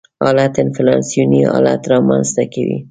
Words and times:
حالت 0.23 0.53
انفلاسیوني 0.63 1.41
حالت 1.51 1.81
رامنځته 1.91 2.43
کوي. 2.53 2.77